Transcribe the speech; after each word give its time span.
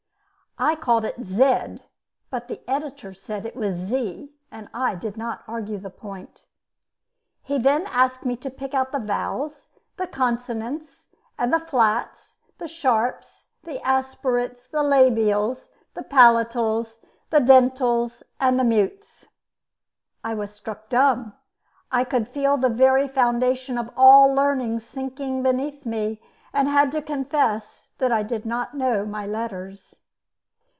I 0.59 0.75
called 0.75 1.05
it 1.05 1.15
"zed," 1.23 1.81
but 2.29 2.47
the 2.47 2.59
editor 2.69 3.13
said 3.15 3.45
it 3.47 3.55
was 3.55 3.73
"zee," 3.73 4.35
and 4.51 4.69
I 4.75 4.93
did 4.93 5.17
not 5.17 5.43
argue 5.47 5.79
the 5.79 5.89
point. 5.89 6.41
He 7.41 7.57
then 7.57 7.87
asked 7.87 8.25
me 8.25 8.35
to 8.35 8.51
pick 8.51 8.73
out 8.75 8.91
the 8.91 8.99
vowels, 8.99 9.71
the 9.97 10.05
consonants, 10.05 11.15
the 11.39 11.59
flats, 11.67 12.35
the 12.59 12.67
sharps, 12.67 13.51
the 13.63 13.81
aspirates, 13.83 14.67
the 14.67 14.83
labials, 14.83 15.69
the 15.95 16.03
palatals, 16.03 17.05
the 17.31 17.39
dentals, 17.39 18.21
and 18.39 18.59
the 18.59 18.65
mutes. 18.65 19.25
I 20.23 20.35
was 20.35 20.51
struck 20.53 20.89
dumb; 20.89 21.33
I 21.91 22.03
could 22.03 22.27
feel 22.27 22.57
the 22.57 22.69
very 22.69 23.07
foundation 23.07 23.79
of 23.79 23.89
all 23.97 24.31
learning 24.31 24.79
sinking 24.81 25.41
beneath 25.41 25.87
me, 25.87 26.21
and 26.53 26.67
had 26.67 26.91
to 26.91 27.01
confess 27.01 27.87
that 27.97 28.11
I 28.11 28.21
did 28.21 28.45
not 28.45 28.75
know 28.75 29.05
my 29.07 29.25
letters. 29.25 29.95